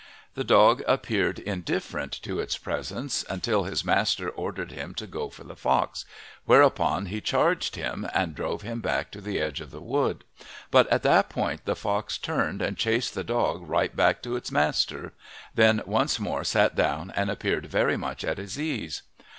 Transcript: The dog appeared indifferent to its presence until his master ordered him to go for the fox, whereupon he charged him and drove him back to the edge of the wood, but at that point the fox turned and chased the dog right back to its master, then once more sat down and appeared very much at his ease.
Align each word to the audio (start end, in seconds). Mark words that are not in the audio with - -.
The 0.33 0.43
dog 0.43 0.81
appeared 0.87 1.37
indifferent 1.37 2.11
to 2.23 2.39
its 2.39 2.57
presence 2.57 3.23
until 3.29 3.65
his 3.65 3.85
master 3.85 4.31
ordered 4.31 4.71
him 4.71 4.95
to 4.95 5.05
go 5.05 5.29
for 5.29 5.43
the 5.43 5.55
fox, 5.55 6.05
whereupon 6.43 7.05
he 7.05 7.21
charged 7.21 7.75
him 7.75 8.07
and 8.11 8.33
drove 8.33 8.63
him 8.63 8.79
back 8.81 9.11
to 9.11 9.21
the 9.21 9.39
edge 9.39 9.61
of 9.61 9.69
the 9.69 9.79
wood, 9.79 10.23
but 10.71 10.87
at 10.87 11.03
that 11.03 11.29
point 11.29 11.65
the 11.65 11.75
fox 11.75 12.17
turned 12.17 12.63
and 12.63 12.77
chased 12.77 13.13
the 13.13 13.23
dog 13.23 13.61
right 13.69 13.95
back 13.95 14.23
to 14.23 14.35
its 14.35 14.51
master, 14.51 15.13
then 15.53 15.83
once 15.85 16.19
more 16.19 16.43
sat 16.43 16.73
down 16.73 17.13
and 17.15 17.29
appeared 17.29 17.67
very 17.67 17.95
much 17.95 18.23
at 18.23 18.39
his 18.39 18.59
ease. 18.59 19.03